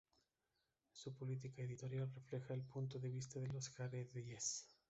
[0.93, 4.65] Su política editorial refleja el punto de vista de los jaredíes.